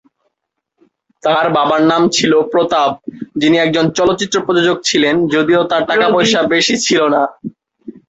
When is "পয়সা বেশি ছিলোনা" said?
6.15-7.21